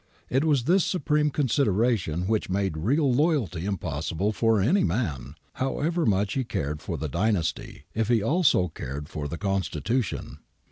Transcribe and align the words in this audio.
It 0.31 0.43
was 0.43 0.63
this 0.63 0.83
supreme 0.83 1.29
consideration 1.29 2.25
which 2.25 2.49
made 2.49 2.75
real 2.75 3.13
loyalty 3.13 3.67
im 3.67 3.77
possible 3.77 4.31
for 4.33 4.59
any 4.59 4.83
man, 4.83 5.35
however 5.53 6.07
much 6.07 6.33
he 6.33 6.43
cared 6.43 6.81
for 6.81 6.97
the 6.97 7.07
dynasty, 7.07 7.83
if 7.93 8.07
he 8.07 8.19
also 8.23 8.69
cared 8.69 9.09
for 9.09 9.27
the 9.27 9.37
Constitution. 9.37 10.39